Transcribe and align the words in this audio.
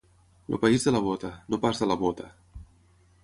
El 0.53 0.59
país 0.63 0.85
de 0.87 0.93
la 0.95 1.01
bota, 1.07 1.29
no 1.55 1.59
pas 1.65 1.81
de 1.83 1.91
la 1.91 1.97
bóta. 2.05 2.31